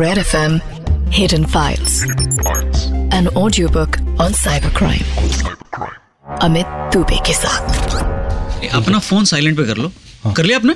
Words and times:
Red 0.00 0.18
FM 0.18 0.54
Hidden 1.16 1.44
Files. 1.54 1.94
An 3.18 3.26
audiobook 3.42 3.98
on 4.24 4.32
cybercrime. 4.40 5.06
Amit 6.42 6.66
Dubey 6.94 7.18
के 7.26 7.32
साथ 7.34 8.64
ए, 8.64 8.68
अपना 8.74 8.98
फ़ोन 8.98 9.24
साइलेंट 9.30 9.56
पे 9.56 9.64
कर 9.66 9.76
लो। 9.76 9.90
कर 10.36 10.44
लिया 10.44 10.58
आपने? 10.58 10.74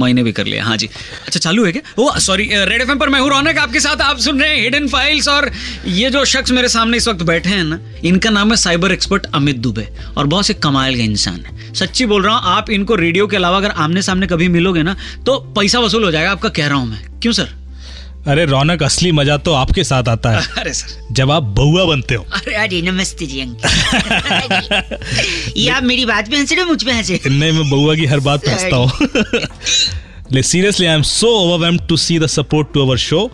मैंने 0.00 0.22
भी 0.22 0.32
कर 0.32 0.46
लिया 0.46 0.64
हाँ 0.64 0.76
जी। 0.76 0.88
अच्छा 1.26 1.40
चालू 1.40 1.64
है 1.64 1.72
क्या? 1.72 1.82
ओ 1.98 2.10
सॉरी 2.20 2.48
रेड 2.70 2.82
एफएम 2.82 2.98
पर 2.98 3.08
मैं 3.08 3.20
हूँ 3.20 3.30
रौनक 3.30 3.58
आपके 3.58 3.80
साथ 3.80 4.00
आप 4.02 4.18
सुन 4.26 4.40
रहे 4.40 4.50
हैं 4.50 4.62
हिडन 4.62 4.88
फाइल्स 4.88 5.28
और 5.28 5.50
ये 5.86 6.10
जो 6.10 6.24
शख्स 6.34 6.50
मेरे 6.52 6.68
सामने 6.68 6.96
इस 6.96 7.08
वक्त 7.08 7.22
बैठे 7.32 7.50
हैं 7.50 7.64
ना 7.64 7.78
इनका 8.04 8.30
नाम 8.30 8.50
है 8.50 8.56
साइबर 8.66 8.92
एक्सपर्ट 8.92 9.26
अमित 9.34 9.56
दुबे 9.66 9.88
और 10.16 10.26
बहुत 10.26 10.46
से 10.46 10.54
कमाल 10.66 10.96
का 10.96 11.02
इंसान 11.02 11.40
है। 11.46 11.72
सच्ची 11.74 12.06
बोल 12.06 12.22
रहा 12.24 12.36
हूँ 12.36 12.56
आप 12.56 12.70
इनको 12.70 12.94
रेडियो 13.04 13.26
के 13.26 13.36
अलावा 13.36 13.58
अगर 13.58 13.70
आमने 13.86 14.02
सामने 14.02 14.26
कभी 14.26 14.48
मिलोगे 14.58 14.82
ना 14.82 14.96
तो 15.26 15.38
पैसा 15.58 15.80
वसूल 15.80 16.04
हो 16.04 16.10
जाएगा 16.10 16.30
आपका 16.30 16.48
कह 16.48 16.66
रहा 16.66 16.78
हूँ 16.78 16.88
मैं। 16.90 17.20
क्यों 17.22 17.32
सर 17.32 17.60
अरे 18.28 18.44
रौनक 18.44 18.82
असली 18.82 19.10
मज़ा 19.12 19.36
तो 19.46 19.52
आपके 19.52 19.84
साथ 19.84 20.08
आता 20.08 20.30
है। 20.30 20.42
अरे 20.58 20.72
सर। 20.72 21.14
जब 21.14 21.30
आप 21.30 21.42
बउआ 21.58 21.84
बनते 21.84 22.14
हो। 22.14 22.24
अरे 22.34 22.54
अरे 22.54 22.80
नमस्ते 22.82 23.26
जी 23.26 23.40
अंकल। 23.40 23.68
ये 25.56 25.68
आप 25.70 25.82
मेरी 25.82 26.04
बात 26.06 26.30
पे 26.30 26.36
हंसे 26.36 26.64
मुझ 26.64 26.82
पे 26.82 26.92
हंसे 26.92 27.20
इनने 27.26 27.50
में 27.52 27.70
बउआ 27.70 27.94
की 27.94 28.06
हर 28.06 28.20
बात 28.20 28.44
पे 28.44 28.50
हंसता 28.50 28.76
हूँ। 28.76 30.42
Seriously 30.42 30.86
I 30.86 30.94
am 30.94 31.02
so 31.02 31.28
overwhelmed 31.38 31.78
to 31.88 31.96
see 31.96 32.18
the 32.18 32.26
support 32.26 32.72
to 32.74 32.84
our 32.86 32.96
show 32.96 33.30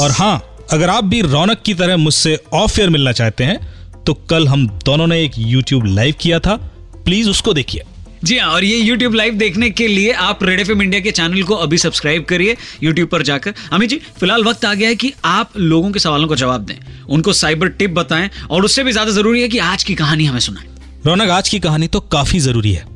और 0.00 0.10
हाँ 0.10 0.34
अगर 0.72 0.90
आप 0.90 1.04
भी 1.04 1.20
रौनक 1.22 1.62
की 1.66 1.74
तरह 1.74 1.96
मुझसे 1.96 2.38
ऑफ़ 2.54 2.80
एयर 2.80 2.90
मिलना 2.90 3.12
चाहते 3.12 3.44
हैं 3.44 3.58
तो 4.06 4.14
कल 4.30 4.48
हम 4.48 4.66
दोनों 4.84 5.06
ने 5.06 5.22
एक 5.24 5.32
यूट्यूब 5.38 5.86
लाइव 5.86 6.14
किया 6.20 6.38
था। 6.38 6.56
प्लीज़ 7.04 7.28
उसको 7.30 7.52
देखिए। 7.52 7.82
जी 8.24 8.36
हाँ 8.38 8.50
और 8.50 8.64
ये 8.64 8.80
YouTube 8.82 9.14
लाइव 9.14 9.34
देखने 9.34 9.68
के 9.70 9.86
लिए 9.88 10.10
आप 10.12 10.42
रेड 10.44 10.60
एफ़ 10.60 10.70
इंडिया 10.70 11.00
के 11.02 11.10
चैनल 11.10 11.42
को 11.42 11.54
अभी 11.54 11.78
सब्सक्राइब 11.78 12.24
करिए, 12.24 12.56
YouTube 12.84 13.06
पर 13.06 13.22
जाकर। 13.22 13.54
अमित 13.72 13.90
जी, 13.90 13.96
फ़िलहाल 14.18 14.44
वक्त 14.44 14.64
आ 14.64 14.72
गया 14.74 14.88
है 14.88 14.94
कि 14.94 15.12
आप 15.24 15.56
लोगों 15.56 15.90
के 15.90 15.98
सवालों 15.98 16.28
का 16.28 16.34
जवाब 16.34 16.64
दें। 16.64 16.74
उनको 17.06 17.32
साइबर 17.32 17.68
टिप 17.70 17.90
बताएँ, 17.90 18.30
और 18.50 18.64
उससे 18.64 18.84
भी 18.84 18.92
ज़्यादा 18.92 19.12
ज़रूरी 19.12 19.42
है 19.42 19.48
कि 19.48 19.58
आज 19.60 19.84
की 19.84 19.94
कहानी 19.94 20.24
हमें 20.24 20.40
सुनाएँ। 20.40 20.66
रौनक, 21.06 21.30
आज 21.30 21.48
की 21.48 21.58
कहानी 21.58 21.88
तो 21.88 22.00
काफ़ी 22.00 22.38
ज़रूरी 22.40 22.72
है 22.72 22.86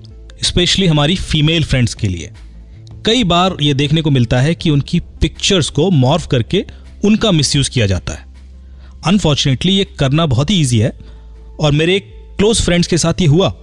स्पेशली 0.43 0.87
हमारी 0.87 1.17
फीमेल 1.17 1.65
फ्रेंड्स 1.65 1.95
के 1.95 2.09
लिए। 2.09 2.31
कई 3.07 3.25
बार 3.25 3.57
ये 3.63 3.75
देखने 3.75 4.03
को 4.03 4.11
मिलता 4.11 4.41
है 4.41 4.55
कि 4.55 4.71
उनकी 4.71 5.01
पिक्चर्स 5.21 5.71
को 5.71 5.91
मॉर्फ 5.91 6.27
करके 6.27 6.65
उनका 7.05 7.33
मिसयूज 7.33 7.69
किया 7.69 7.87
जाता 7.87 8.13
है। 8.13 8.25
अनफॉर्चुनेटली 9.07 9.73
ये 9.73 9.87
करना 9.99 10.27
बहुत 10.27 10.51
ही 10.51 10.61
ईजी 10.61 10.79
है, 10.79 10.97
और 11.61 11.73
मेरे 11.73 11.97
एक 11.97 12.13
क्लोज 12.39 12.63
फ्रेंड्स 12.63 12.89
के 12.89 12.99
साथ 12.99 13.21
ये 13.21 13.27
हुआ। 13.27 13.55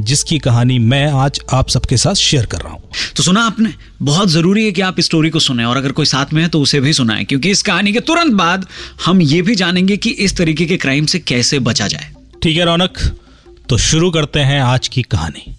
जिसकी 0.00 0.38
कहानी 0.38 0.78
मैं 0.78 1.06
आज 1.14 1.40
आप 1.52 1.68
सबके 1.68 1.96
साथ 1.96 2.14
शेयर 2.14 2.46
कर 2.46 2.58
रहा 2.58 2.72
हूँ। 2.72 2.90
तो 3.16 3.22
सुना 3.22 3.44
आपने? 3.46 3.72
बहुत 4.02 4.28
ज़रूरी 4.28 4.64
है 4.64 4.72
कि 4.72 4.80
आप 4.80 5.00
स्टोरी 5.00 5.30
को 5.30 5.40
सुने 5.40 5.64
और 5.64 5.76
अगर 5.76 5.92
कोई 5.92 6.06
साथ 6.06 6.32
में 6.32 6.42
है 6.42 6.48
तो 6.48 6.60
उसे 6.60 6.80
भी 6.80 6.92
सुनाएँ 6.92 7.24
क्योंकि 7.24 7.50
इस 7.50 7.62
कहानी 7.62 7.92
के 7.92 8.00
तुरंत 8.00 8.34
बाद 8.34 8.66
हम 9.04 9.22
ये 9.22 9.40
भी 9.42 9.54
जानेंगे 9.54 9.96
कि 9.96 10.10
इस 10.10 10.36
तरीके 10.36 10.66
के 10.66 10.76
क्राइम 10.76 11.06
से 11.06 11.18
कैसे 11.18 11.58
बचा 11.58 11.88
जाए। 11.88 12.12
ठीक 12.42 12.56
है 12.56 12.64
रौनक 12.64 12.98
तो 13.68 13.78
शुरू 13.78 14.10
करते 14.10 14.40
हैं 14.40 14.60
आज 14.60 14.88
की 14.88 15.02
कहानी। 15.02 15.54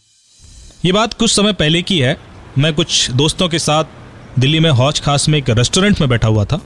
ये 0.85 0.91
बात 0.91 1.13
कुछ 1.13 1.31
समय 1.31 1.53
पहले 1.53 1.81
की 1.81 1.99
है। 1.99 2.17
मैं 2.57 2.73
कुछ 2.73 3.09
दोस्तों 3.11 3.49
के 3.49 3.59
साथ 3.59 4.39
दिल्ली 4.39 4.59
में 4.59 4.69
हौज 4.71 4.99
खास 4.99 5.29
में 5.29 5.37
एक 5.39 5.49
रेस्टोरेंट 5.49 5.99
में 6.01 6.09
बैठा 6.09 6.27
हुआ 6.27 6.45
था। 6.45 6.61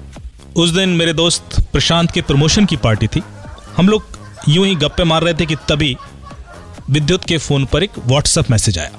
उस 0.55 0.69
दिन 0.69 0.89
मेरे 0.89 1.13
दोस्त 1.13 1.59
प्रशांत 1.73 2.11
के 2.11 2.21
प्रमोशन 2.21 2.65
की 2.65 2.77
पार्टी 2.77 3.07
थी। 3.07 3.21
हम 3.77 3.89
लोग 3.89 4.19
यूँ 4.49 4.65
ही 4.67 4.75
गप्पे 4.75 5.03
मार 5.03 5.23
रहे 5.23 5.33
थे 5.33 5.45
कि 5.45 5.55
तभी 5.69 5.95
विद्युत 6.91 7.25
के 7.25 7.37
फ़ोन 7.37 7.65
पर 7.65 7.83
एक 7.83 7.91
व्हाट्सएप 7.99 8.49
मैसेज 8.51 8.77
आया। 8.79 8.89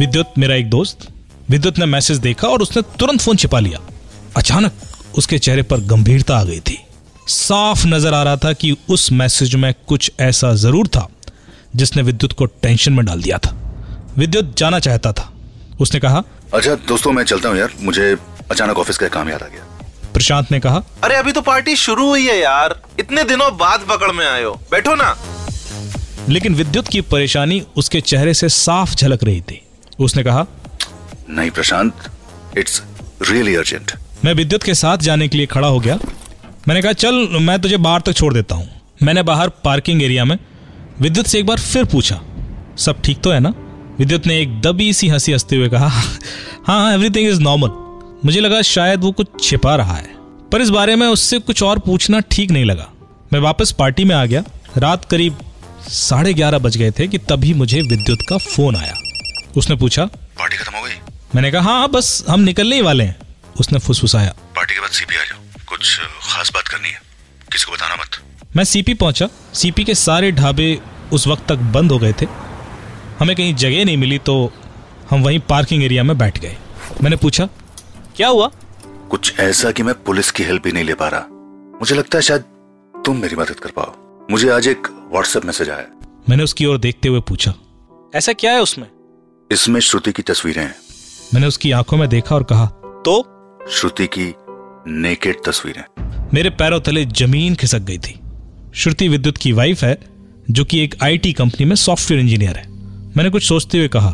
विद्युत 0.00 0.32
मेरा 0.38 0.54
एक 0.54 0.68
दोस्त 0.70 1.06
विद्युत 1.50 1.78
ने 1.78 1.86
मैसेज 1.86 2.18
देखा 2.18 2.48
और 2.48 2.62
उसने 2.62 2.82
तुरंत 2.98 3.20
फ़ोन 3.20 3.36
छिपा 3.36 3.58
लिया। 3.58 3.78
अचानक 4.36 4.72
उसके 5.18 5.38
चेहरे 5.38 5.62
पर 5.62 5.80
गंभीरता 5.82 6.36
आ 6.38 6.42
गई 6.44 6.60
थी। 6.60 6.78
साफ़ 7.28 7.86
नज़र 7.86 8.14
आ 8.14 8.22
रहा 8.22 8.36
था 8.36 8.52
कि 8.52 8.76
उस 8.88 9.10
मैसेज 9.12 9.54
में 9.54 9.72
कुछ 9.88 10.10
ऐसा 10.20 10.52
ज़रूर 10.56 10.88
था 10.88 11.06
जिसने 11.76 12.02
विद्युत 12.02 12.32
को 12.32 12.46
टेंशन 12.46 12.92
में 12.92 13.04
डाल 13.06 13.22
दिया 13.22 13.38
था। 13.38 13.54
विद्युत 14.18 14.54
जाना 14.58 14.78
चाहता 14.80 15.12
था। 15.12 15.32
उसने 15.80 16.00
कहा 16.00 16.22
अच्छा 16.54 16.74
दोस्तों 16.88 17.12
मैं 17.12 17.24
चलता 17.24 17.48
हूँ 17.48 17.58
यार। 17.58 17.72
मुझे 17.80 18.16
अचानक 18.50 18.78
ऑफ़िस 18.78 18.98
का 18.98 19.08
काम 19.08 19.30
याद 19.30 19.42
आ 19.42 19.46
गया। 19.46 19.64
प्रशांत 20.14 20.52
ने 20.52 20.60
कहा 20.60 20.82
अरे 21.04 21.16
अभी 21.16 21.32
तो 21.32 21.40
पार्टी 21.40 21.76
शुरू 21.78 22.08
हुई 22.08 22.26
है 22.26 22.38
यार। 22.38 22.80
इतने 23.00 23.24
दिनों 23.24 23.50
बाद 23.56 23.86
पकड़ 23.88 24.12
में 24.12 24.26
आयो 24.26 24.54
बैठो 24.70 24.94
ना। 24.94 25.16
लेकिन 26.28 26.54
विद्युत 26.54 26.88
की 26.88 27.00
परेशानी 27.00 27.62
उसके 27.76 28.00
चेहरे 28.00 28.34
से 28.34 28.48
साफ़ 28.48 28.94
झलक 28.94 29.24
रही 29.24 29.40
थी। 29.40 29.60
उसने 29.98 30.22
कहा 30.22 30.46
नहीं 31.30 31.50
प्रशांत 31.50 32.10
इट्स 32.58 32.82
रियली 33.22 33.54
अर्जेंट 33.54 33.92
मैं 34.24 34.34
विद्युत 34.34 34.62
के 34.62 34.74
साथ 34.74 34.98
जाने 34.98 35.28
के 35.28 35.36
लिए 35.36 35.46
खड़ा 35.46 35.68
हो 35.68 35.80
गया। 35.80 35.98
मैंने 36.68 36.82
कहा 36.82 36.92
चल 36.92 37.14
मैं 37.40 37.60
तुझे 37.60 37.76
बाहर 37.76 38.00
तक 38.00 38.12
छोड़ 38.12 38.32
देता 38.34 38.54
हूँ। 38.54 38.68
मैंने 39.02 39.22
बाहर 39.22 39.48
पार्किंग 39.64 40.02
एरिया 40.02 40.24
में 40.24 40.38
विद्युत 41.00 41.26
से 41.26 41.38
एक 41.38 41.46
बार 41.46 41.58
फिर 41.58 41.84
पूछा 41.84 42.20
सब 42.78 43.00
ठीक 43.02 43.20
तो 43.20 43.30
है 43.30 43.40
ना? 43.40 43.54
विद्युत 43.98 44.26
ने 44.26 44.40
एक 44.40 44.60
दबी 44.60 44.92
सी 44.92 45.08
हँसी 45.08 45.32
हँसते 45.32 45.56
हुए 45.56 45.68
कहा 45.68 45.90
हाँ 46.66 46.92
एवरीथिंग 46.94 47.28
इज़ 47.30 47.40
नॉर्मल 47.40 47.70
मुझे 48.24 48.40
लगा 48.40 48.62
शायद 48.62 49.00
वो 49.00 49.12
कुछ 49.12 49.28
छिपा 49.42 49.74
रहा 49.76 49.94
है। 49.94 50.16
पर 50.52 50.60
इस 50.60 50.70
बारे 50.70 50.96
में 50.96 51.06
उससे 51.06 51.38
कुछ 51.38 51.62
और 51.62 51.78
पूछना 51.78 52.20
ठीक 52.20 52.50
नहीं 52.50 52.64
लगा। 52.64 52.88
मैं 53.32 53.40
वापस 53.40 53.72
पार्टी 53.72 54.04
में 54.04 54.14
आ 54.16 54.24
गया। 54.26 54.44
रात 54.78 55.04
करीब 55.04 55.38
साढ़े 55.88 56.32
ग्यारह 56.34 56.58
बज 56.58 56.76
गए 56.76 56.90
थे 56.90 57.06
कि 57.08 57.18
तभी 57.18 57.52
मुझे 57.54 57.80
विद्युत 57.82 58.18
का 58.28 58.38
फ़ोन 58.38 58.76
आया। 58.76 58.94
उसने 59.56 59.76
पूछा 59.76 60.04
पार्टी 60.04 60.56
खत्म 60.56 60.76
हो 60.76 60.82
गई? 60.82 60.94
मैंने 61.34 61.50
कहा 61.50 61.62
हाँ 61.62 61.78
हाँ 61.78 61.88
बस 61.88 62.24
हम 62.30 62.40
निकलने 62.40 62.76
ही 62.76 62.82
वाले 62.82 63.04
हैं। 63.04 63.16
उसने 63.60 63.78
फुसफुसाया। 63.78 64.34
पार्टी 64.56 64.74
के 64.74 64.80
बाद 64.80 64.90
सीपी 64.90 65.16
आ 65.16 65.24
जाओ। 65.24 65.38
कुछ 65.66 65.98
खास 66.22 66.50
बात 66.54 66.68
करनी 66.68 66.88
है। 66.88 67.00
किसी 67.52 67.64
को 67.64 67.72
बताना 67.72 67.94
मत। 67.94 68.20
मैं 68.56 68.64
सीपी 68.64 68.94
पहुँचा। 68.94 69.28
सीपी 69.54 69.84
के 69.84 69.94
सारे 69.94 70.32
ढाबे 70.32 70.80
उस 71.12 71.26
वक्त 71.26 71.48
तक 71.48 71.56
बंद 71.74 71.92
हो 71.92 71.98
गए 71.98 72.12
थे। 72.12 72.26
हमें 73.18 73.36
कहीं 73.36 73.54
जगह 73.54 73.84
नहीं 73.84 73.96
मिली 73.96 74.18
तो 74.18 74.52
हम 75.10 75.22
वहीं 75.22 75.38
पार्किंग 75.38 75.84
एरिया 75.84 76.02
में 76.02 76.18
बैठ 76.18 76.38
गए। 76.38 76.56
मैंने 77.02 77.16
पूछा 77.16 77.48
क्या 78.16 78.28
हुआ? 78.28 78.50
कुछ 79.10 79.38
ऐसा 79.40 79.70
कि 79.70 79.82
मैं 79.82 79.94
पुलिस 79.94 80.30
की 80.30 80.42
हेल्प 80.42 80.66
ही 80.66 80.72
नहीं 80.72 80.84
ले 80.84 80.94
पा 80.94 81.08
रहा। 81.08 81.20
मुझे 81.80 81.94
लगता 81.94 82.18
है 82.18 82.22
शायद 82.22 82.42
तुम 83.04 83.16
मेरी 83.16 83.36
मदद 83.36 83.60
कर 83.60 83.70
पाओ। 83.70 84.07
मुझे 84.30 84.48
आज 84.48 84.68
एक 84.68 85.08
व्हाट्सएप 85.12 85.44
मैसेज 85.44 85.70
आया। 85.70 85.84
मैंने 86.28 86.42
उसकी 86.42 86.66
ओर 86.66 86.78
देखते 86.78 87.08
हुए 87.08 87.20
पूछा। 87.20 87.54
ऐसा 88.14 88.32
क्या 88.32 88.52
है 88.52 88.62
उसमें? 88.62 88.86
इसमें 89.52 89.80
श्रुति 89.80 90.12
की 90.12 90.22
तस्वीरें 90.22 90.62
हैं। 90.62 90.74
मैंने 91.34 91.46
उसकी 91.46 91.70
आँखों 91.70 91.96
में 91.96 92.08
देखा 92.08 92.34
और 92.34 92.42
कहा 92.42 92.66
तो? 93.04 93.22
श्रुति 93.70 94.06
की 94.06 94.34
नेकेड 94.92 95.36
तस्वीरें। 95.46 95.84
मेरे 96.34 96.50
पैरों 96.50 96.80
तले 96.80 97.04
ज़मीन 97.04 97.54
खिसक 97.54 97.78
गई 97.78 97.98
थी। 97.98 98.20
श्रुति 98.74 99.08
विद्युत 99.08 99.38
की 99.38 99.52
वाइफ 99.52 99.84
है 99.84 99.98
जो 100.50 100.64
कि 100.64 100.84
एक 100.84 100.94
आईटी 101.02 101.32
कंपनी 101.32 101.66
में 101.66 101.76
सॉफ्टवेयर 101.76 102.20
इंजीनियर 102.22 102.56
है। 102.56 102.68
मैंने 103.16 103.30
कुछ 103.30 103.48
सोचते 103.48 103.78
हुए 103.78 103.88
कहा 103.88 104.10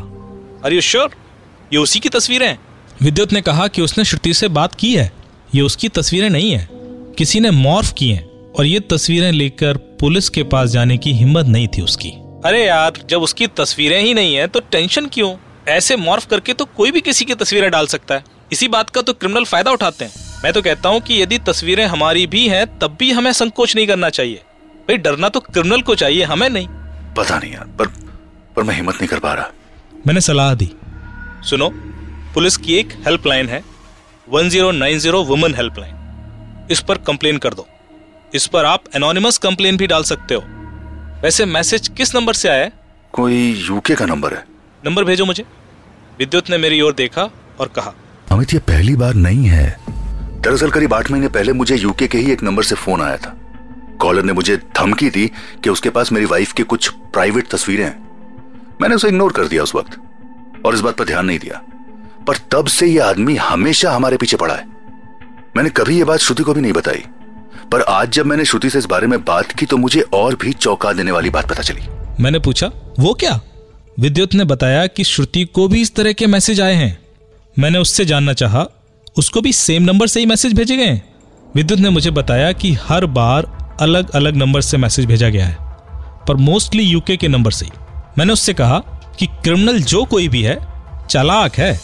आर 0.66 0.72
यू 0.72 0.80
श्योर 0.80 1.10
ये 1.72 1.78
उसी 1.78 2.00
की 2.00 2.08
तस्वीरें 2.08 2.48
हैं। 2.48 2.58
विद्युत 3.02 3.32
ने 3.32 3.42
कहा 3.42 3.68
कि 3.68 3.82
उसने 3.82 4.04
श्रुति 4.04 4.34
से 4.34 4.48
बात 4.48 4.74
की 4.74 4.96
है। 4.96 5.12
ये 5.54 5.62
उसकी 5.62 5.88
तस्वीरें 5.88 6.30
नहीं 6.30 6.50
है। 6.50 6.68
किसी 7.18 7.40
ने 7.40 7.50
मॉर्फ 7.50 7.92
की 7.92 8.10
हैं 8.10 8.52
और 8.52 8.66
ये 8.66 8.80
तस्वीरें 8.80 9.32
लेकर 9.32 9.93
पुलिस 10.04 10.28
के 10.28 10.42
पास 10.42 10.70
जाने 10.70 10.96
की 10.98 11.12
हिम्मत 11.12 11.46
नहीं 11.46 11.68
थी 11.68 11.82
उसकी। 11.82 12.08
अरे 12.44 12.64
यार 12.66 12.98
जब 13.10 13.22
उसकी 13.22 13.46
तस्वीरें 13.56 14.00
ही 14.02 14.12
नहीं 14.14 14.34
है 14.34 14.46
तो 14.46 14.60
टेंशन 14.60 15.06
क्यों? 15.06 15.30
ऐसे 15.68 15.96
मॉर्फ 15.96 16.26
करके 16.26 16.52
तो 16.52 16.64
कोई 16.76 16.90
भी 16.90 17.00
किसी 17.00 17.24
की 17.24 17.34
तस्वीरें 17.34 17.70
डाल 17.70 17.86
सकता 17.86 18.14
है। 18.14 18.24
इसी 18.52 18.68
बात 18.68 18.90
का 18.90 19.02
तो 19.02 19.12
क्रिमिनल 19.12 19.44
फ़ायदा 19.44 19.70
उठाते 19.70 20.04
हैं। 20.04 20.12
मैं 20.44 20.52
तो 20.52 20.62
कहता 20.62 20.88
हूँ 20.88 21.00
कि 21.00 21.22
यदि 21.22 21.38
तस्वीरें 21.38 21.84
हमारी 21.86 22.26
भी 22.26 22.46
हैं 22.48 22.66
तब 22.78 22.96
भी 23.00 23.10
हमें 23.12 23.32
संकोच 23.32 23.76
नहीं 23.76 23.86
करना 23.86 24.10
चाहिए। 24.10 24.42
भाई 24.88 24.96
डरना 24.98 25.28
तो 25.28 25.40
क्रिमिनल 25.40 25.82
को 25.82 25.94
चाहिए 25.94 26.24
हमें 26.24 26.48
नहीं। 26.50 26.68
पता 27.16 27.38
नहीं 27.38 27.52
यार 27.52 27.74
पर 27.78 27.88
पर 28.56 28.62
मैं 28.62 28.74
हिम्मत 28.74 28.94
नहीं 28.94 29.08
कर 29.08 29.18
पा 29.18 29.34
रहा। 29.34 29.50
मैंने 30.06 30.20
सलाह 30.20 30.54
दी। 30.54 30.70
सुनो 31.48 31.70
पुलिस 32.34 32.56
की 32.56 32.74
एक 32.74 32.92
हेल्पलाइन 33.06 33.48
है 33.48 33.64
1090 34.28 35.24
वुमेन 35.24 35.54
हेल्पलाइन। 35.54 36.66
इस 36.70 36.80
पर 36.80 36.98
कंप्लेन 37.06 37.38
कर 37.38 37.54
दो। 37.54 37.66
इस 38.34 38.46
पर 38.46 38.64
आप 38.64 38.84
एनोनिमस 38.96 39.38
कंप्लेन 39.38 39.76
भी 39.76 39.86
डाल 39.86 40.02
सकते 40.02 40.34
हो। 40.34 40.40
वैसे 41.22 41.44
मैसेज 41.44 41.88
किस 41.88 42.14
नंबर 42.16 42.32
से 42.32 42.48
आया 42.48 42.64
है? 42.64 42.72
कोई 43.12 43.66
यूके 43.68 43.94
का 43.94 44.06
नंबर 44.06 44.34
है। 44.34 44.44
नंबर 44.86 45.04
भेजो 45.04 45.24
मुझे। 45.24 45.44
विद्युत 46.18 46.50
ने 46.50 46.58
मेरी 46.58 46.80
ओर 46.80 46.92
देखा 46.92 47.22
और 47.60 47.68
कहा 47.68 47.94
अमित 48.32 48.52
ये 48.52 48.58
पहली 48.58 48.96
बार 48.96 49.14
नहीं 49.14 49.46
है। 49.46 49.78
दरअसल 50.40 50.70
करीब 50.70 50.94
आठ 50.94 51.10
महीने 51.10 51.28
पहले 51.28 51.52
मुझे 51.52 51.76
यूके 51.76 52.06
के 52.06 52.18
ही 52.18 52.32
एक 52.32 52.42
नंबर 52.42 52.62
से 52.62 52.74
फ़ोन 52.74 53.02
आया 53.02 53.16
था। 53.16 53.36
कॉलर 54.00 54.22
ने 54.22 54.32
मुझे 54.32 54.56
धमकी 54.56 55.10
दी 55.10 55.26
कि 55.64 55.70
उसके 55.70 55.90
पास 55.90 56.12
मेरी 56.12 56.26
वाइफ 56.26 56.52
की 56.52 56.62
कुछ 56.62 56.88
प्राइवेट 56.88 57.48
तस्वीरें 57.48 57.84
हैं। 57.84 57.98
मैंने 58.82 58.94
उसे 58.94 59.08
इग्नोर 59.08 59.32
कर 59.32 59.44
दिया 59.44 59.62
उस 59.62 59.74
वक्त 59.74 59.98
और 60.66 60.74
इस 60.74 60.80
बात 60.80 60.96
पर 60.96 61.04
ध्यान 61.04 61.26
नहीं 61.26 61.38
दिया। 61.38 61.62
पर 62.26 62.36
तब 62.36 62.66
से 62.66 62.86
यह 62.86 63.06
आदमी 63.06 63.36
हमेशा 63.36 63.92
हमारे 63.92 64.16
पीछे 64.16 64.36
पड़ा 64.36 64.54
है। 64.54 64.66
मैंने 65.56 65.70
कभी 65.70 65.98
यह 65.98 66.04
बात 66.04 66.18
श्रुति 66.18 66.42
को 66.42 66.54
भी 66.54 66.60
नहीं 66.60 66.72
बताई। 66.72 67.04
पर 67.72 67.82
आज 67.82 68.10
जब 68.10 68.26
मैंने 68.26 68.44
श्रुति 68.44 68.70
से 68.70 68.78
इस 68.78 68.86
बारे 68.86 69.06
में 69.06 69.18
बात 69.24 69.52
की 69.52 69.66
तो 69.66 69.76
मुझे 69.76 70.00
और 70.14 70.34
भी 70.34 70.52
चौंका 70.52 70.92
देने 70.92 71.10
वाली 71.10 71.30
बात 71.30 71.48
पता 71.50 71.62
चली। 71.62 71.86
मैंने 72.20 72.38
पूछा, 72.38 72.70
वो 73.00 73.14
क्या? 73.14 73.40
विद्युत 74.00 74.34
ने 74.34 74.44
बताया 74.44 74.86
कि 74.86 75.04
श्रुति 75.04 75.44
को 75.44 75.66
भी 75.68 75.80
इस 75.82 75.94
तरह 75.94 76.12
के 76.12 76.26
मैसेज 76.26 76.60
आए 76.60 76.74
हैं। 76.74 76.98
मैंने 77.58 77.78
उससे 77.78 78.04
जानना 78.04 78.32
चाहा, 78.32 78.66
उसको 79.16 79.40
भी 79.40 79.52
सेम 79.52 79.82
नंबर 79.82 80.06
से 80.06 80.20
ही 80.20 80.26
मैसेज 80.26 80.52
भेजे 80.52 80.76
गए 80.76 81.00
विद्युत 81.54 81.80
ने 81.80 81.90
मुझे 81.90 82.10
बताया 82.10 82.52
कि 82.52 82.72
हर 82.82 83.06
बार 83.06 83.46
अलग 83.80 84.10
अलग 84.10 84.36
नंबर 84.36 84.60
से 84.60 84.76
मैसेज 84.76 85.06
भेजा 85.06 85.28
गया 85.28 85.46
है, 85.46 85.56
पर 86.28 86.36
मोस्टली 86.36 86.82
यूके 86.82 87.16
के 87.16 87.28
नंबर 87.28 87.50
से 87.50 87.66
ही। 87.66 87.72
मैंने 88.18 88.32
उससे 88.32 88.54
कहा 88.54 88.78
कि 89.18 89.26
क्रिमिनल 89.26 89.80
जो 89.82 90.04
कोई 90.04 90.28
भी 90.28 90.42
है, 90.42 90.58
चालाक 91.10 91.56
है, 91.56 91.78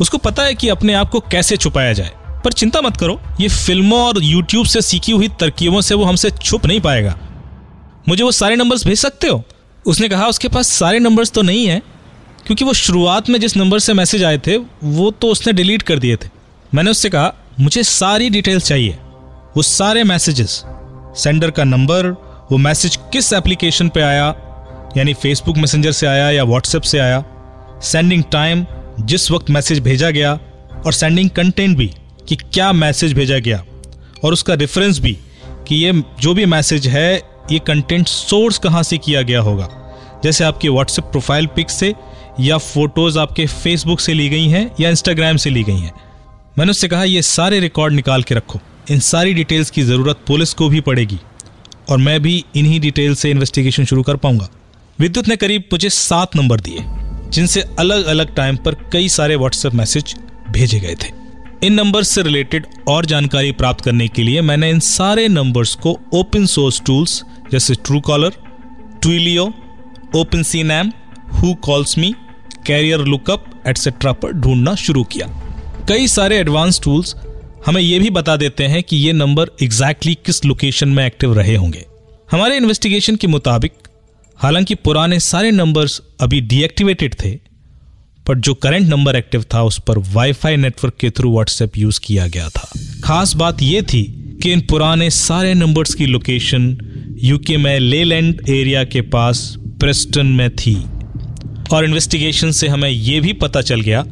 उसको 0.00 0.18
पता 0.18 0.42
है 0.42 0.54
कि 0.54 0.68
अपने 0.68 0.94
आप 0.94 1.10
को 1.10 1.20
कैसे 1.20 1.56
छुपाया 1.56 1.92
जाए। 1.92 2.10
पर 2.44 2.52
चिंता 2.52 2.80
मत 2.80 2.96
करो, 2.96 3.20
ये 3.40 3.48
फ़िल्मों 3.48 4.00
और 4.00 4.22
यूट्यूब 4.22 4.66
से 4.66 4.82
सीखी 4.82 5.12
हुई 5.12 5.28
तरकीबों 5.40 5.80
से 5.80 5.94
वो 5.94 6.04
हमसे 6.04 6.30
छुप 6.32 6.66
नहीं 6.66 6.80
पाएगा। 6.80 7.16
मुझे 8.08 8.22
वो 8.22 8.30
सारे 8.32 8.56
नंबर्स 8.56 8.86
भेज 8.86 8.98
सकते 8.98 9.28
हो? 9.28 9.42
उसने 9.84 10.08
कहा, 10.08 10.26
उसके 10.26 10.48
पास 10.48 10.68
सारे 10.68 10.98
नंबर्स 10.98 11.30
तो 11.30 11.42
नहीं 11.42 11.66
है, 11.66 11.80
क्योंकि 12.46 12.64
वो 12.64 12.72
शुरुआत 12.74 13.28
में 13.30 13.38
जिस 13.40 13.56
नंबर 13.56 13.78
से 13.78 13.92
मैसेज 13.94 14.24
आए 14.24 14.38
थे, 14.38 14.56
वो 14.56 15.10
तो 15.10 15.28
उसने 15.28 15.52
डिलीट 15.52 15.82
कर 15.82 15.98
दिए 15.98 16.16
थे। 16.16 16.28
मैंने 16.74 16.90
उससे 16.90 17.10
कहा, 17.10 17.32
मुझे 17.60 17.82
सारी 17.82 18.30
डिटेल्स 18.30 18.66
चाहिए, 18.66 18.98
वो 19.56 19.62
सारे 19.62 20.04
मैसेजेस 20.04 20.62
सेंडर 21.16 21.50
का 21.50 21.64
नंबर 21.64 22.06
वो 22.50 22.56
मैसेज 22.58 22.96
किस 23.12 23.32
एप्लीकेशन 23.32 23.88
पे 23.88 24.00
आया, 24.00 24.26
यानी 24.96 25.14
फेसबुक 25.14 25.56
मैसेंजर 25.56 25.92
से 25.92 26.06
आया 26.06 26.30
या 26.30 26.44
व्हाट्सएप 26.44 26.82
से 26.82 26.98
आया। 26.98 27.24
सेंडिंग 27.82 28.22
टाइम 28.32 28.64
जिस 29.00 29.30
वक्त 29.30 29.50
मैसेज 29.50 29.80
भेजा 29.80 30.10
गया, 30.10 30.32
और 30.86 30.92
सेंडिंग 30.92 31.30
कंटेंट 31.30 31.76
भी। 31.76 31.90
कि 32.28 32.36
क्या 32.36 32.72
मैसेज 32.72 33.12
भेजा 33.12 33.38
गया? 33.38 33.64
और 34.24 34.32
उसका 34.32 34.54
रेफरेंस 34.54 34.98
भी 34.98 35.16
कि 35.68 35.74
ये 35.76 35.92
जो 36.20 36.34
भी 36.34 36.46
मैसेज 36.46 36.86
है, 36.88 37.16
ये 37.52 37.58
कंटेंट 37.58 38.06
सोर्स 38.08 38.58
कहाँ 38.58 38.82
से 38.82 38.98
किया 38.98 39.22
गया 39.22 39.40
होगा? 39.40 39.68
जैसे 40.24 40.44
आपके 40.44 40.68
व्हाट्सएप 40.68 41.04
प्रोफ़ाइल 41.04 41.46
पिक 41.46 41.70
से 41.70 41.94
या 42.40 42.58
फ़ोटोज़ 42.58 43.18
आपके 43.18 43.46
फेसबुक 43.46 44.00
से 44.00 44.14
ली 44.14 44.28
गई 44.28 44.46
हैं 44.48 44.70
या 44.80 44.90
इंस्टाग्राम 44.90 45.36
से 45.36 45.50
ली 45.50 45.62
गई 45.62 45.76
हैं। 45.76 45.92
मैंने 46.58 46.70
उससे 46.70 46.88
कहा, 46.88 47.04
ये 47.04 47.22
सारे 47.22 47.60
रिकॉर्ड 47.60 47.94
निकाल 47.94 48.22
के 48.22 48.34
रखो। 48.34 48.60
इन 48.90 49.00
सारी 49.00 49.34
डिटेल्स 49.34 49.70
की 49.70 49.82
ज़रूरत 49.82 50.20
पुलिस 50.26 50.52
को 50.54 50.68
भी 50.68 50.80
पड़ेगी। 50.80 51.18
और 51.88 51.98
मैं 51.98 52.22
भी 52.22 52.44
इन्हीं 52.56 52.80
डिटेल 52.80 53.14
से 53.14 53.30
इन्वेस्टिगेशन 53.30 53.84
शुरू 53.84 54.02
कर 54.02 54.16
पाऊँगा। 54.16 54.48
विद्युत 54.98 55.28
ने 55.28 55.36
करीब 55.36 55.64
मुझे 55.72 55.90
सात 55.90 56.36
नंबर 56.36 56.60
दिए, 56.60 56.78
जिनसे 57.30 57.64
अलग 57.78 58.04
अलग 58.04 58.34
टाइम 58.34 58.56
पर 58.56 58.74
कई 58.92 59.08
सारे 59.08 59.36
व्हाट्सएप 59.36 59.74
मैसेज 59.74 60.14
भेजे 60.50 60.80
गए 60.80 60.94
थे। 60.94 61.23
इन 61.64 61.74
नंबर्स 61.74 62.08
से 62.08 62.22
रिलेटेड 62.22 62.66
और 62.88 63.06
जानकारी 63.06 63.52
प्राप्त 63.52 63.84
करने 63.84 64.08
के 64.08 64.22
लिए 64.22 64.40
मैंने 64.40 64.70
इन 64.70 64.80
सारे 64.80 65.28
नंबर्स 65.28 65.74
को 65.74 65.98
ओपन 66.14 66.46
सोर्स 66.46 66.80
टूल्स 66.86 67.22
जैसे 67.52 67.74
Truecaller 68.00 68.32
Twilio 69.02 69.44
OpenCNAM 70.62 70.92
who 71.34 71.54
calls 71.54 71.98
me 71.98 72.14
carrier 72.66 72.98
lookup 72.98 73.62
et cetera 73.66 74.12
पर 74.12 74.32
ढूंढना 74.32 74.74
शुरू 74.74 75.04
किया। 75.04 75.26
कई 75.88 76.08
सारे 76.08 76.38
एडवांस 76.38 76.80
टूल्स 76.84 77.14
हमें 77.66 77.82
यह 77.82 78.00
भी 78.00 78.10
बता 78.10 78.36
देते 78.36 78.64
हैं 78.64 78.82
कि 78.82 78.96
ये 78.96 79.12
नंबर 79.12 79.50
एग्जैक्टली 79.62 80.12
exactly 80.12 80.26
किस 80.26 80.44
लोकेशन 80.44 80.88
में 80.88 81.06
एक्टिव 81.06 81.34
रहे 81.34 81.56
होंगे। 81.56 81.84
हमारे 82.30 82.56
इन्वेस्टिगेशन 82.56 83.16
के 83.16 83.26
मुताबिक, 83.26 83.72
हालाँकि 84.36 84.74
पुराने 84.74 85.20
सारे 85.20 85.50
नंबर्स 85.50 86.00
अभी 86.20 86.40
डीएक्टिवेटेड 86.40 87.14
थे 87.24 87.53
पर 88.26 88.38
जो 88.38 88.54
करंट 88.54 88.88
नंबर 88.88 89.16
एक्टिव 89.16 89.44
था, 89.54 89.62
उस 89.62 89.78
पर 89.78 89.98
वाईफाई 89.98 90.56
नेटवर्क 90.56 90.94
के 91.00 91.10
थ्रू 91.10 91.32
व्हाट्सएप 91.32 91.78
यूज़ 91.78 92.00
किया 92.04 92.26
गया 92.26 92.48
था। 92.48 92.72
खास 93.04 93.34
बात 93.34 93.62
यह 93.62 93.82
थी 93.82 94.20
कि 94.42 94.52
इन 94.52 94.60
पुराने 94.60 95.10
सारे 95.10 95.54
नंबर्स 95.54 95.94
की 95.94 96.06
लोकेशन 96.06 96.78
यूके 97.22 97.56
में 97.56 97.80
लेलैंड 97.80 98.42
एरिया 98.48 98.84
के 98.84 99.00
पास 99.00 99.54
प्रेस्टन 99.58 100.26
में 100.26 100.50
थी। 100.50 100.84
और 101.72 101.84
इन्वेस्टिगेशन 101.84 102.50
से 102.50 102.68
हमें 102.68 102.90
यह 102.90 103.20
भी 103.20 103.32
पता 103.32 103.60
चल 103.60 103.80
गया 103.80 104.04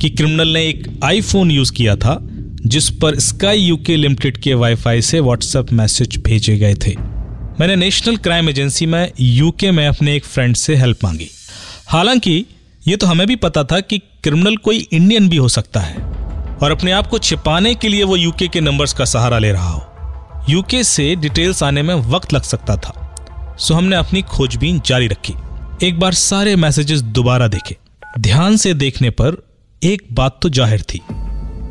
कि 0.00 0.10
क्रिमिनल 0.10 0.48
ने 0.48 0.68
एक 0.68 1.00
आईफोन 1.04 1.50
यूज़ 1.50 1.72
किया 1.72 1.96
था, 1.96 2.18
जिस 2.66 2.90
पर 2.90 3.18
स्काई 3.18 3.58
यूके 3.58 3.96
लिमिटेड 3.96 4.36
के 4.36 4.54
वाईफाई 4.54 5.02
से 5.02 5.20
व्हाट्सएप 5.20 5.72
मैसेज 5.72 6.16
भेजे 6.16 6.58
गए 6.58 6.74
थे। 6.74 6.96
मैंने 7.60 7.76
नेशनल 7.76 8.16
क्राइम 8.16 8.48
एजेंसी 8.48 8.86
में 8.86 9.12
यूके 9.20 9.70
में 9.70 9.86
अपने 9.86 10.16
एक 10.16 10.24
फ्रेंड 10.24 10.56
से 10.56 10.76
हेल्प 10.76 10.98
मांगी। 11.04 11.28
हालाँकि 11.86 12.44
ये 12.88 12.96
तो 12.96 13.06
हमें 13.06 13.26
भी 13.26 13.34
पता 13.36 13.62
था 13.64 13.78
कि 13.80 13.98
क्रिमिनल 14.22 14.56
कोई 14.56 14.76
इंडियन 14.78 15.28
भी 15.28 15.36
हो 15.36 15.48
सकता 15.48 15.80
है। 15.80 15.96
और 16.58 16.70
अपने 16.70 16.92
आप 16.92 17.06
को 17.06 17.18
छिपाने 17.18 17.74
के 17.74 17.88
लिए 17.88 18.04
वो 18.04 18.16
यूके 18.16 18.46
के 18.48 18.60
नंबर्स 18.60 18.92
का 18.92 19.04
सहारा 19.04 19.38
ले 19.38 19.50
रहा 19.52 19.70
हो। 19.70 20.44
यूके 20.50 20.82
से 20.84 21.14
डिटेल्स 21.16 21.62
आने 21.62 21.82
में 21.82 21.94
वक्त 21.94 22.32
लग 22.32 22.42
सकता 22.42 22.76
था। 22.76 23.56
सो 23.58 23.74
हमने 23.74 23.96
अपनी 23.96 24.22
खोजबीन 24.22 24.80
जारी 24.86 25.08
रखी। 25.08 25.34
एक 25.82 25.98
बार 26.00 26.14
सारे 26.14 26.54
मैसेजेस 26.56 27.00
दोबारा 27.00 27.48
देखे। 27.48 27.76
ध्यान 28.18 28.56
से 28.56 28.72
देखने 28.74 29.10
पर 29.10 29.36
एक 29.82 30.02
बात 30.12 30.38
तो 30.42 30.48
ज़ाहिर 30.48 30.82
थी 30.84 31.00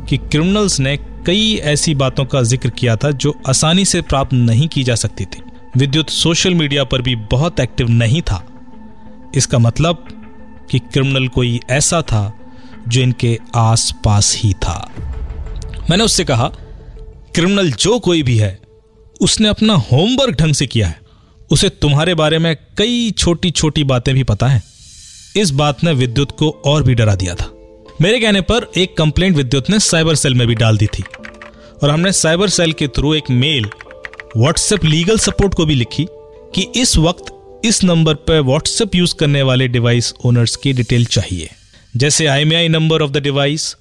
कि 0.08 0.16
क्रिमिनल्स 0.16 0.78
ने 0.80 0.96
कई 1.26 1.54
ऐसी 1.64 1.94
बातों 1.94 2.24
का 2.24 2.42
ज़िक्र 2.42 2.70
किया 2.70 2.96
था 2.96 3.10
जो 3.12 3.34
आसानी 3.48 3.84
से 3.84 4.02
प्राप्त 4.02 4.32
नहीं 4.32 4.68
की 4.68 4.84
जा 4.84 4.94
सकती 4.94 5.24
थी। 5.24 5.42
विद्युत 5.76 6.10
सोशल 6.10 6.54
मीडिया 6.54 6.84
पर 6.84 7.02
भी 7.02 7.16
बहुत 7.32 7.60
एक्टिव 7.60 7.88
नहीं 7.88 8.22
था। 8.22 8.42
इसका 9.34 9.58
मतलब 9.58 10.06
कि 10.70 10.78
क्रिमिनल 10.78 11.28
कोई 11.28 11.60
ऐसा 11.70 12.02
था 12.02 12.40
जो 12.88 13.00
इनके 13.00 13.38
आस 13.56 13.94
पास 14.04 14.36
ही 14.38 14.52
था। 14.52 14.92
मैंने 15.90 16.04
उससे 16.04 16.24
कहा, 16.24 16.48
क्रिमिनल 17.34 17.72
जो 17.72 17.98
कोई 17.98 18.22
भी 18.22 18.36
है, 18.38 18.60
उसने 19.20 19.48
अपना 19.48 19.74
होमवर्क 19.74 20.34
ढंग 20.34 20.54
से 20.54 20.66
किया 20.66 20.86
है। 20.86 21.00
उसे 21.50 21.68
तुम्हारे 21.68 22.14
बारे 22.14 22.38
में 22.38 22.56
कई 22.78 23.10
छोटी 23.10 23.50
छोटी 23.50 23.84
बातें 23.84 24.14
भी 24.14 24.22
पता 24.22 24.46
है। 24.46 24.62
इस 25.36 25.50
बात 25.50 25.84
ने 25.84 25.92
विद्युत 25.92 26.30
को 26.38 26.62
और 26.64 26.82
भी 26.82 26.94
डरा 26.94 27.14
दिया 27.14 27.34
था। 27.34 27.52
मेरे 28.00 28.20
कहने 28.20 28.40
पर 28.40 28.70
एक 28.76 28.96
कंप्लेंट 28.96 29.36
विद्युत 29.36 29.70
ने 29.70 29.78
साइबर 29.78 30.14
सेल 30.14 30.34
में 30.34 30.48
भी 30.48 30.54
डाल 30.54 30.76
दी 30.76 30.86
थी। 30.86 31.04
और 31.82 31.90
हमने 31.90 32.12
साइबर 32.12 32.48
सेल 32.48 32.72
के 32.72 32.88
थ्रू 32.88 33.14
एक 33.14 33.24
मेल 33.30 33.66
व्हाट्सएप 34.36 34.84
लीगल 34.84 35.18
सपोर्ट 35.18 35.54
को 35.54 35.66
भी 35.66 35.74
लिखी 35.74 36.06
कि 36.54 36.62
इस 36.62 36.96
वक्त 36.96 37.37
इस 37.64 37.82
नंबर 37.84 38.14
पर 38.14 38.40
व्हाट्सएप 38.40 38.94
यूज़ 38.94 39.14
करने 39.14 39.42
वाले 39.42 39.66
डिवाइस 39.68 40.12
ओनर्स 40.26 40.54
की 40.56 40.72
डिटेल 40.72 41.04
चाहिए। 41.06 41.48
जैसे 41.96 42.26
I 42.26 42.68
number 42.68 43.02
of 43.02 43.10
the 43.10 43.22
device 43.22 43.74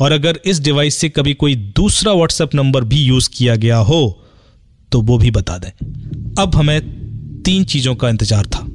और 0.00 0.12
अगर 0.12 0.38
इस 0.44 0.60
डिवाइस 0.60 0.94
से 0.94 1.08
कभी 1.08 1.34
कोई 1.34 1.54
दूसरा 1.76 2.12
व्हाट्सएप 2.12 2.54
नंबर 2.54 2.84
भी 2.84 3.02
यूज़ 3.02 3.28
किया 3.34 3.56
गया 3.56 3.76
हो 3.76 4.00
तो 4.92 5.00
वो 5.00 5.18
भी 5.18 5.30
बता 5.30 5.58
दें। 5.58 5.70
अब 6.38 6.54
हमें 6.54 6.80
तीन 7.42 7.64
चीज़ों 7.64 7.94
का 7.94 8.08
इंतज़ार 8.08 8.46
था। 8.46 8.66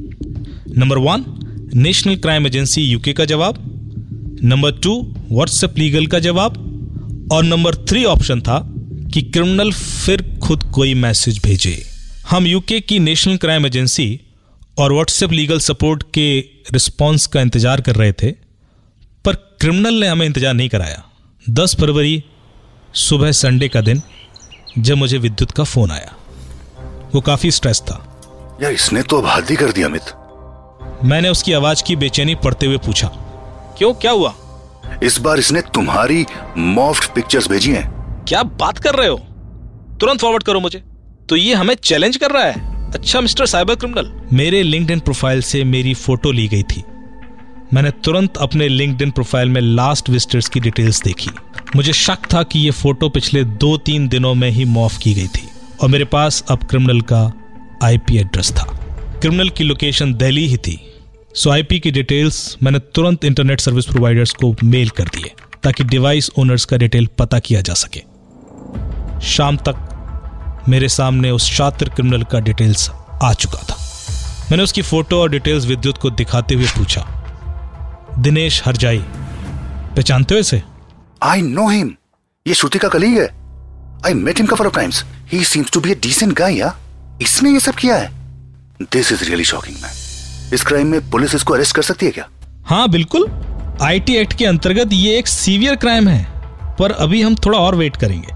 Number 0.78 0.98
one 0.98 1.26
National 1.76 2.16
Crime 2.16 2.48
Agency 2.48 2.82
UK 2.82 3.14
का 3.14 3.26
जवाब। 3.26 3.64
नंबर 4.44 4.72
टू 4.74 5.00
व्हाट्सएप 5.32 5.78
लीगल 5.78 6.08
का 6.08 6.20
जवाब। 6.20 6.64
और 7.34 7.44
नंबर 7.44 7.76
थ्री 7.86 8.04
ऑप्शन 8.06 8.42
था 8.42 8.60
कि 9.14 9.22
क्रिमिनल 9.24 9.72
फिर 9.72 10.22
खुद 10.44 10.64
कोई 10.74 10.94
मैसेज 10.94 11.40
भेजे। 11.44 11.82
हम 12.30 12.48
यूके 12.48 12.80
की 12.80 13.00
नेशनल 13.00 13.38
क्राइम 13.38 13.66
एजेंसी 13.66 14.08
और 14.80 14.94
व्हाट्सएप 14.94 15.32
लीगल 15.32 15.60
सपोर्ट 15.60 16.04
के 16.14 16.40
रिस्पॉन्स 16.74 17.26
का 17.28 17.42
इंतज़ार 17.42 17.82
कर 17.82 17.96
रहे 17.96 18.12
थे 18.14 18.32
पर 19.26 19.36
क्रिमिनल 19.62 19.94
ने 19.94 20.08
हमें 20.08 20.26
इंतज़ार 20.26 20.54
नहीं 20.54 20.70
कराया। 20.70 21.04
10 21.46 21.76
फरवरी 21.76 22.24
सुबह 22.96 23.32
संडे 23.32 23.70
का 23.70 23.82
दिन 23.82 24.02
जब 24.78 24.98
मुझे 24.98 25.18
विद्युत 25.18 25.52
का 25.52 25.64
फ़ोन 25.64 25.92
आया। 25.92 26.16
वो 27.14 27.22
काफ़ी 27.22 27.52
स्ट्रेस 27.52 27.82
था। 27.82 28.04
यार 28.62 28.72
इसने 28.72 29.04
तो 29.04 29.18
अब 29.18 29.28
हद 29.28 29.50
ही 29.50 29.56
कर 29.56 29.72
दिया 29.72 29.88
अमित। 29.88 30.14
मैंने 31.04 31.30
उसकी 31.30 31.54
आवाज़ 31.54 31.84
की 31.84 31.96
बेचैनी 31.96 32.36
पढ़ते 32.36 32.66
हुए 32.66 32.78
पूछा 32.86 33.08
क्यों 33.78 33.94
क्या 33.96 34.12
हुआ? 34.12 34.34
इस 35.04 35.20
बार 35.20 35.40
इसने 35.40 35.62
तुम्हारी 35.74 36.26
मॉफ्ट 36.58 37.14
पिक्चर्स 37.16 37.50
भेजी 37.50 37.72
हैं। 37.72 38.26
क्या 38.26 38.44
बात 38.62 38.78
कर 38.78 38.96
रहे 38.96 39.08
हो? 39.08 39.18
तुरंत 40.00 40.22
फॉरवर्ड 40.22 40.44
करो 40.44 40.60
मुझे। 40.60 40.84
तो 41.30 41.36
ये 41.36 41.54
हमें 41.54 41.76
चैलेंज 41.76 42.18
कर 42.18 42.32
रहा 42.32 42.44
है? 42.44 42.77
अच्छा 42.98 43.20
मिस्टर 43.22 43.46
साइबर 43.46 43.76
क्रिमिनल। 43.76 44.12
मेरे 44.34 44.62
लिंक्डइन 44.64 45.00
प्रोफ़ाइल 45.00 45.42
से 45.42 45.64
मेरी 45.64 45.94
फ़ोटो 45.94 46.32
ली 46.32 46.48
गई 46.48 46.64
थी। 46.64 46.84
मैंने 47.74 47.92
तुरंत 48.04 48.38
अपने 48.38 48.68
लिंक्डइन 48.68 49.12
प्रोफ़ाइल 49.12 49.50
में 49.50 49.60
लास्ट 49.62 50.10
विजिटर्स 50.10 50.50
की 50.50 50.60
डिटेल्स 50.60 51.02
देखी। 51.04 51.30
मुझे 51.76 51.94
शक 51.94 52.26
था 52.34 52.42
कि 52.44 52.60
ये 52.60 52.72
फ़ोटो 52.72 53.10
पिछले 53.10 53.44
दो 53.44 53.76
तीन 53.78 54.08
दिनों 54.08 54.34
में 54.36 54.50
ही 54.50 54.66
मॉफ 54.66 54.98
की 54.98 55.14
गई 55.14 55.28
थी 55.28 55.48
और 55.82 55.90
मेरे 55.90 56.06
पास 56.06 56.44
अब 56.50 56.64
क्रिमिनल 56.64 57.02
का 57.02 57.22
आईपी 57.84 58.18
एड्रेस 58.18 58.52
था। 58.52 58.64
क्रिमिनल 59.22 59.50
की 59.50 59.64
लोकेशन 59.64 60.14
दिल्ली 60.14 60.48
ही 60.48 60.58
थी। 60.58 60.80
सो 61.34 61.50
आईपी 61.50 61.80
की 61.80 61.92
डिटेल्स 61.92 62.58
मैंने 62.64 62.80
तुरंत 62.96 63.26
इंटरनेट 63.26 63.60
सर्विस 63.60 63.86
प्रोवाइडर्स 63.86 64.32
को 64.34 64.56
मेल 64.64 64.90
कर 64.90 65.08
दिए 65.08 65.32
ताकि 65.64 65.84
डिवाइस 65.84 66.30
ओनर्स 66.38 66.66
का 66.66 66.78
डिटेल 66.78 67.08
पता 67.20 67.40
किया 67.40 67.62
जा 67.62 67.74
सके। 67.74 68.02
शाम 69.28 69.58
तक 69.58 69.88
मेरे 70.70 70.90
सामने 70.90 71.32
उस 71.32 71.50
शातिर 71.52 71.90
क्रिमिनल 71.90 72.24
का 72.24 72.40
डिटेल्स 72.40 72.90
आ 73.24 73.34
चुका 73.34 73.60
था। 73.60 73.76
मैंने 74.52 74.64
उसकी 74.64 74.82
फ़ोटो 74.82 75.22
और 75.22 75.30
डिटेल्स 75.30 75.66
विद्युत 75.66 75.98
को 75.98 76.10
दिखाते 76.10 76.56
हुए 76.56 76.66
पूछा 76.68 77.06
दिनेश 78.20 78.62
हरजाई 78.66 79.04
पहचानते 79.96 80.34
हो 80.34 80.40
इसे? 80.40 80.62
आई 81.24 81.42
नो 81.42 81.68
हिम 81.70 81.94
ये 82.48 82.54
श्रुति 82.54 82.80
का 82.80 82.88
कलीग 82.88 83.18
है। 83.18 83.28
I 84.06 84.14
met 84.14 84.38
him 84.38 84.48
couple 84.48 84.68
of 84.68 84.76
times 84.76 85.04
he 85.32 85.44
seems 85.44 85.72
to 85.72 85.80
be 85.80 85.92
a 85.92 85.96
decent 86.02 86.34
guy 86.34 86.56
या 86.56 86.76
इसने 87.22 87.52
ये 87.52 87.60
सब 87.60 87.76
किया 87.76 87.96
है? 87.96 88.10
This 88.84 89.12
is 89.12 89.24
really 89.24 89.46
shocking 89.46 89.76
man 89.76 90.54
इस 90.54 90.64
क्राइम 90.64 90.88
में 90.88 91.10
पुलिस 91.12 91.36
इसको 91.36 91.54
अरेस्ट 91.54 91.76
कर 91.76 91.82
सकती 91.82 92.06
है 92.06 92.12
क्या? 92.12 92.28
हाँ 92.66 92.90
बिल्कुल। 92.90 93.28
आईटी 93.82 94.16
एक्ट 94.16 94.34
के 94.34 94.46
अंतर्गत 94.46 94.94
ये 94.94 95.18
एक 95.18 95.28
सीवियर 95.28 95.76
क्राइम 95.76 96.08
है 96.08 96.76
पर 96.80 96.92
अभी 96.92 97.22
हम 97.22 97.36
थोड़ा 97.36 97.60
और 97.60 97.76
वेट 97.76 97.96
करेंगे। 97.96 98.36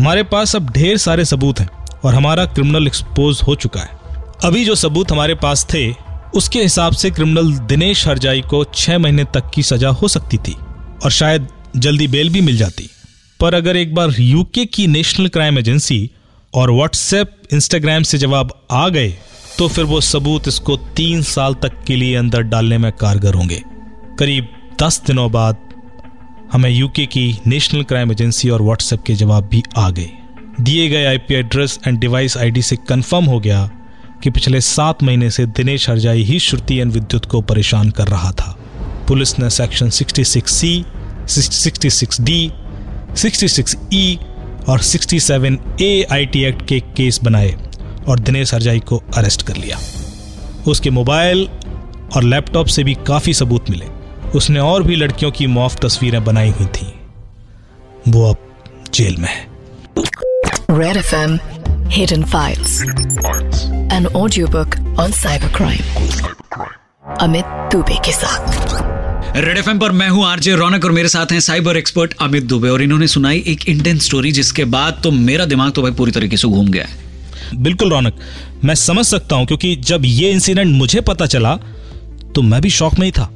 हमारे 0.00 0.22
पास 0.22 0.54
अब 0.56 0.70
ढेर 0.70 0.96
सारे 0.96 1.24
सबूत 1.24 1.58
हैं 1.60 1.68
और 2.04 2.14
हमारा 2.14 2.44
क्रिमिनल 2.46 2.86
एक्सपोज 2.86 3.40
हो 3.46 3.54
चुका 3.54 3.80
है। 3.80 3.98
अभी 4.44 4.64
जो 4.64 4.74
सबूत 4.74 5.10
हमारे 5.12 5.34
पास 5.34 5.66
थे, 5.74 5.90
उसके 6.34 6.62
हिसाब 6.62 6.92
से 6.92 7.10
क्रिमिनल 7.10 7.52
दिनेश 7.66 8.06
हरजाई 8.08 8.40
को 8.40 8.62
छह 8.64 8.98
महीने 8.98 9.24
तक 9.24 9.50
की 9.54 9.62
सजा 9.62 9.88
हो 9.90 10.08
सकती 10.08 10.36
थी 10.38 10.52
और 11.04 11.10
शायद 11.10 11.48
जल्दी 11.76 12.08
बेल 12.08 12.30
भी 12.30 12.40
मिल 12.40 12.56
जाती। 12.56 12.88
पर 13.40 13.54
अगर 13.54 13.76
एक 13.76 13.94
बार 13.94 14.14
यूके 14.20 14.64
की 14.66 14.86
नेशनल 14.86 15.28
क्राइम 15.28 15.58
एजेंसी 15.58 16.10
और 16.54 16.70
व्हाट्सएप 16.70 17.36
इंस्टाग्राम 17.52 18.02
से 18.02 18.18
जवाब 18.18 18.54
आ 18.70 18.88
गए 18.88 19.08
तो 19.58 19.68
फिर 19.68 19.84
वो 19.84 20.00
सबूत 20.00 20.48
इसको 20.48 20.76
तीन 20.96 21.22
साल 21.22 21.54
तक 21.54 21.82
के 21.86 21.96
लिए 21.96 22.16
अंदर 22.16 22.42
डालने 22.44 22.78
में 22.78 22.92
कारगर 22.92 23.34
होंगे। 23.34 23.62
करीब 24.18 24.48
दस 24.82 25.02
दिनों 25.06 25.30
बाद 25.32 25.56
हमें 26.52 26.70
यूके 26.70 27.06
की 27.06 27.38
नेशनल 27.46 27.82
क्राइम 27.82 28.12
एजेंसी 28.12 28.48
और 28.50 28.62
व्हाट्सएप 28.62 29.02
के 29.02 29.14
जवाब 29.14 29.48
भी 29.48 29.62
आ 29.78 29.90
गए। 29.90 30.08
दिए 30.60 30.88
गए 30.88 31.04
IP 31.04 31.34
address 31.34 31.78
and 31.86 31.98
device 31.98 32.36
ID 32.36 32.62
से 32.62 32.76
कंफर्म 32.76 33.24
हो 33.24 33.38
गया 33.40 33.70
कि 34.22 34.30
पिछले 34.30 34.60
सात 34.60 35.02
महीने 35.02 35.30
से 35.30 35.46
दिनेश 35.46 35.88
हरजाई 35.90 36.22
ही 36.22 36.38
श्रुति 36.38 36.78
एन 36.78 36.90
विद्युत 36.90 37.24
को 37.24 37.40
परेशान 37.40 37.90
कर 37.90 38.08
रहा 38.08 38.30
था। 38.30 38.58
पुलिस 39.08 39.38
ने 39.38 39.50
सेक्शन 39.50 39.90
66 39.90 40.48
सी 40.48 40.84
66 41.28 42.20
डी 42.20 42.52
66 43.16 43.76
ई 43.92 44.18
और 44.68 44.80
67 44.80 45.80
ए 45.80 46.06
आईटी 46.12 46.44
एक्ट 46.44 46.66
के 46.66 46.80
केस 46.80 47.20
बनाए 47.24 47.54
और 48.08 48.20
दिनेश 48.20 48.54
हरजाई 48.54 48.80
को 48.80 49.02
अरेस्ट 49.16 49.42
कर 49.42 49.56
लिया। 49.56 49.78
उसके 50.68 50.90
मोबाइल 50.90 51.48
और 52.16 52.22
लैपटॉप 52.22 52.66
से 52.66 52.84
भी 52.84 52.94
काफ़ी 53.06 53.34
सबूत 53.34 53.70
मिले। 53.70 53.99
उसने 54.34 54.60
और 54.60 54.82
भी 54.82 54.96
लड़कियों 54.96 55.30
की 55.30 55.46
मौफ 55.46 55.76
तस्वीरें 55.76 56.24
बनाई 56.24 56.50
हुई 56.50 56.66
थी। 56.66 56.92
वो 58.08 58.30
अब 58.30 58.36
जेल 58.94 59.16
में 59.16 59.28
है। 59.28 59.48
Red 60.70 60.96
FM 60.96 61.38
Hidden 61.94 62.24
Files. 62.24 62.74
An 63.92 64.06
audiobook 64.20 64.76
on 64.98 65.16
cybercrime. 65.16 65.86
Amit 67.20 67.44
Dubey 67.72 67.98
के 68.04 68.12
साथ. 68.12 69.36
रेड 69.36 69.58
एफ़ 69.58 69.70
पर 69.70 69.92
मैं 69.92 70.08
हूँ 70.08 70.24
आरजे 70.26 70.54
रौनक 70.56 70.84
और 70.84 70.92
मेरे 70.92 71.08
साथ 71.08 71.32
हैं 71.32 71.40
साइबर 71.40 71.76
एक्सपर्ट 71.76 72.14
अमित 72.20 72.44
दुबे 72.44 72.68
और 72.68 72.82
इन्होंने 72.82 73.06
सुनाई 73.06 73.44
एक 73.46 73.68
इंटेंस 73.68 74.06
स्टोरी 74.06 74.32
जिसके 74.32 74.64
बाद 74.64 75.00
तो 75.04 75.10
मेरा 75.10 75.44
दिमाग 75.44 75.72
तो 75.72 75.82
भाई 75.82 75.92
पूरी 75.92 76.12
तरीके 76.12 76.36
से 76.36 76.48
घूम 76.48 76.68
गया 76.68 76.84
है। 76.84 76.96
बिल्कुल 77.62 77.90
रौनक 77.90 78.14
मैं 78.64 78.74
समझ 78.74 79.04
सकता 79.06 79.36
हूँ 79.36 79.46
क्योंकि 79.46 79.76
जब 79.76 80.02
ये 80.04 80.30
इंसिडेंट 80.30 80.74
मुझे 80.76 81.00
पता 81.00 81.26
चला 81.26 81.56
तो 82.34 82.42
मैं 82.42 82.60
भी 82.60 82.70
शौक 82.70 82.98
में 82.98 83.06
ही 83.06 83.12
था। 83.12 83.30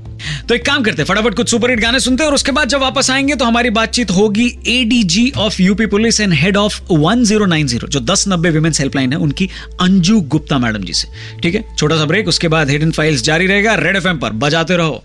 तो 0.49 0.55
एक 0.55 0.65
काम 0.67 0.83
करते 0.83 1.03
हैं, 1.03 1.07
फटाफट 1.07 1.35
कुछ 1.35 1.51
सुपर 1.51 1.71
हिट 1.71 1.81
गाने 1.81 2.01
सुनते 2.01 2.23
हैं 2.23 2.29
और 2.29 2.35
उसके 2.35 2.53
बाद 2.53 2.69
जब 2.69 2.81
वापस 2.81 3.11
आएँगे 3.11 3.35
तो 3.35 3.45
हमारी 3.45 3.71
बातचीत 3.71 4.11
होगी 4.11 4.47
ADG 4.69 5.31
of 5.37 5.61
UP 5.63 5.87
police 5.87 6.21
and 6.21 6.35
head 6.35 6.57
of 6.57 6.81
1090 6.93 7.89
जो 7.89 8.01
दस 8.01 8.25
नब्बे 8.29 8.51
विमेंस 8.51 8.81
हेल्पलाइन 8.81 9.13
है, 9.13 9.19
उनकी 9.19 9.51
अंजू 9.81 10.21
गुप्ता 10.21 10.59
मैडम 10.59 10.85
जी 10.85 10.93
से। 10.93 11.09
ठीक 11.41 11.55
है? 11.55 11.65
छोटा 11.79 11.97
सा 11.97 12.05
ब्रेक 12.05 12.29
उसके 12.29 12.49
बाद 12.49 12.71
हिडन 12.71 12.91
फाइल्स 12.91 13.23
जारी 13.23 13.47
रहेगा 13.47 13.75
रेड 13.75 13.97
एफएम 13.97 14.19
पर 14.19 14.31
बजाते 14.31 14.77
रहो। 14.77 15.05